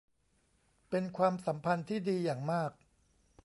[0.89, 2.71] เป็นความสัมพันธ์ที่ดีอย่างมาก